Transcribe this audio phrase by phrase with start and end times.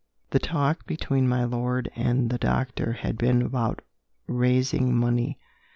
[0.31, 3.83] The talk between my lord and the doctor had been about
[4.25, 5.37] raising money.